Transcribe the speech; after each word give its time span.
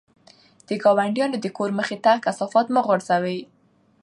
د 0.67 0.69
ګاونډیانو 0.83 1.37
د 1.41 1.47
کور 1.57 1.69
مخې 1.79 1.97
ته 2.05 2.11
د 2.17 2.21
کثافاتو 2.25 2.73
مه 2.75 2.81
غورځوئ. 2.87 3.39